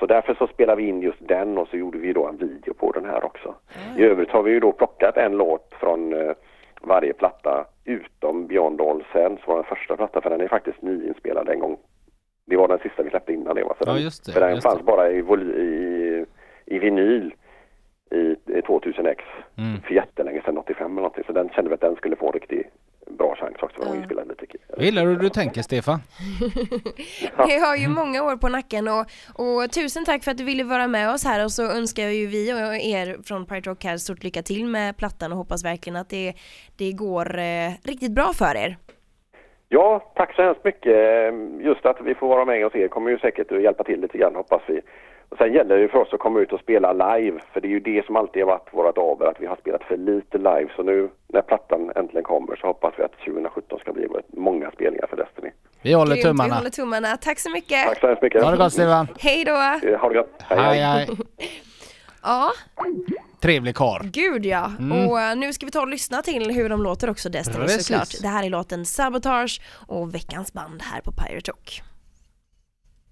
Så 0.00 0.06
därför 0.06 0.34
så 0.34 0.46
spelade 0.46 0.82
vi 0.82 0.88
in 0.88 1.02
just 1.02 1.18
den 1.28 1.58
och 1.58 1.68
så 1.68 1.76
gjorde 1.76 1.98
vi 1.98 2.12
då 2.12 2.26
en 2.26 2.36
video 2.36 2.74
på 2.74 2.92
den 2.92 3.04
här 3.04 3.24
också. 3.24 3.54
I 3.96 4.02
övrigt 4.04 4.30
har 4.30 4.42
vi 4.42 4.50
ju 4.50 4.60
då 4.60 4.72
plockat 4.72 5.16
en 5.16 5.32
låt 5.36 5.74
från 5.80 6.12
eh, 6.12 6.32
varje 6.82 7.12
platta 7.12 7.66
utom 7.84 8.46
Beyond 8.46 8.80
All 8.80 9.04
Sense 9.12 9.42
var 9.46 9.54
den 9.54 9.64
första 9.64 9.96
platta 9.96 10.20
för 10.20 10.30
den 10.30 10.40
är 10.40 10.48
faktiskt 10.48 10.82
nyinspelad 10.82 11.48
en 11.48 11.60
gång. 11.60 11.76
Det 12.46 12.56
var 12.56 12.68
den 12.68 12.78
sista 12.78 13.02
vi 13.02 13.10
släppte 13.10 13.32
innan 13.32 13.54
det 13.54 13.64
va? 13.64 13.74
Så 13.78 13.90
Ja, 13.90 13.98
just 13.98 14.26
det, 14.26 14.32
För 14.32 14.40
den 14.40 14.60
fanns 14.60 14.78
det. 14.78 14.84
bara 14.84 15.10
i, 15.10 15.18
i, 15.18 16.24
i 16.66 16.78
vinyl 16.78 17.34
i, 18.10 18.16
i 18.46 18.60
2000X 18.60 19.16
Mm. 19.58 19.80
för 19.80 19.94
jättelänge 19.94 20.42
sedan, 20.42 20.58
85 20.58 20.86
eller 20.86 20.94
någonting. 20.96 21.24
Så 21.26 21.32
den 21.32 21.48
kände 21.48 21.68
vi 21.68 21.74
att 21.74 21.80
den 21.80 21.96
skulle 21.96 22.16
få 22.16 22.26
en 22.26 22.32
riktigt 22.32 22.66
bra 23.06 23.36
chans 23.36 23.56
också 23.62 23.76
för 23.80 23.86
var 23.88 23.94
Ja. 23.94 24.00
inspelad 24.00 24.28
lite. 24.28 24.46
Jag 24.80 24.86
gillar 24.86 25.06
hur 25.06 25.16
du 25.16 25.28
tänker 25.28 25.62
Stefan. 25.62 25.98
Vi 27.48 27.58
har 27.58 27.76
ju 27.76 27.88
många 27.88 28.22
år 28.22 28.36
på 28.36 28.48
nacken 28.48 28.88
och, 28.88 29.04
och 29.44 29.72
tusen 29.72 30.04
tack 30.04 30.24
för 30.24 30.30
att 30.30 30.38
du 30.38 30.44
ville 30.44 30.64
vara 30.64 30.86
med 30.86 31.10
oss 31.14 31.24
här 31.24 31.44
och 31.44 31.52
så 31.52 31.62
önskar 31.62 32.02
ju 32.02 32.26
vi 32.26 32.52
och 32.52 32.74
er 32.74 33.16
från 33.24 33.46
Pirate 33.46 33.70
Rock 33.70 33.84
här 33.84 33.96
stort 33.96 34.22
lycka 34.24 34.42
till 34.42 34.66
med 34.66 34.96
plattan 34.96 35.32
och 35.32 35.38
hoppas 35.38 35.64
verkligen 35.64 35.96
att 35.96 36.10
det, 36.10 36.34
det 36.78 36.92
går 36.92 37.38
eh, 37.38 37.70
riktigt 37.84 38.12
bra 38.12 38.32
för 38.34 38.56
er. 38.56 38.76
Ja, 39.68 40.12
tack 40.14 40.34
så 40.34 40.42
hemskt 40.42 40.64
mycket. 40.64 40.96
Just 41.60 41.86
att 41.86 42.00
vi 42.04 42.14
får 42.14 42.28
vara 42.28 42.44
med 42.44 42.64
hos 42.64 42.74
er 42.74 42.88
kommer 42.88 43.10
ju 43.10 43.18
säkert 43.18 43.52
att 43.52 43.62
hjälpa 43.62 43.84
till 43.84 44.00
lite 44.00 44.18
grann 44.18 44.34
hoppas 44.34 44.62
vi. 44.66 44.80
Och 45.30 45.36
sen 45.38 45.52
gäller 45.52 45.76
det 45.78 45.88
för 45.88 45.98
oss 45.98 46.12
att 46.12 46.20
komma 46.20 46.40
ut 46.40 46.52
och 46.52 46.60
spela 46.60 46.92
live, 46.92 47.40
för 47.52 47.60
det 47.60 47.68
är 47.68 47.70
ju 47.70 47.80
det 47.80 48.06
som 48.06 48.16
alltid 48.16 48.42
har 48.42 48.46
varit 48.50 48.68
vårt 48.72 48.98
aber, 48.98 49.26
att 49.30 49.40
vi 49.40 49.46
har 49.46 49.56
spelat 49.56 49.82
för 49.84 49.96
lite 49.96 50.38
live. 50.38 50.68
Så 50.76 50.82
nu 50.82 51.08
när 51.28 51.42
plattan 51.42 51.92
äntligen 51.96 52.24
kommer 52.24 52.56
så 52.56 52.66
hoppas 52.66 52.94
vi 52.98 53.02
att 53.02 53.12
2017 53.12 53.78
ska 53.78 53.92
bli 53.92 54.06
många 54.36 54.70
spelningar 54.70 55.06
för 55.06 55.16
Destiny. 55.16 55.50
Vi 55.82 55.92
håller 55.92 56.12
Grymt, 56.14 56.18
Vi 56.24 56.28
tummarna. 56.28 56.54
håller 56.54 56.70
tummarna. 56.70 57.16
Tack 57.16 57.38
så 57.38 57.50
mycket. 57.50 57.86
Tack 57.86 58.00
så 58.00 58.06
hemskt 58.06 58.22
mycket. 58.22 58.42
Ha 58.42 58.50
det 58.50 58.56
gott 58.56 58.72
Stefan. 58.72 59.08
Hej 59.18 59.44
då. 59.44 59.52
Eh, 59.52 59.98
Ha 60.00 60.08
det 60.08 60.14
gott. 60.14 60.42
Hej 60.42 60.78
hej. 60.80 61.08
Ja, 62.22 62.50
Trevlig 63.40 63.76
karl. 63.76 64.02
gud 64.06 64.46
ja. 64.46 64.70
Och 65.10 65.20
eh, 65.20 65.36
nu 65.36 65.52
ska 65.52 65.66
vi 65.66 65.72
ta 65.72 65.80
och 65.80 65.88
lyssna 65.88 66.22
till 66.22 66.50
hur 66.50 66.68
de 66.68 66.82
låter 66.82 67.10
också 67.10 67.28
Destiny 67.28 67.58
Precis. 67.64 67.86
såklart. 67.86 68.08
Det 68.22 68.28
här 68.28 68.44
är 68.46 68.50
låten 68.50 68.84
Sabotage 68.84 69.60
och 69.86 70.14
veckans 70.14 70.52
band 70.52 70.82
här 70.82 71.00
på 71.00 71.12
Pirate 71.12 71.50
Rock. 71.50 71.82